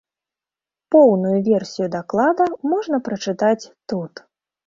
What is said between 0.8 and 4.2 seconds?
Поўную версію даклада можна прачытаць тут.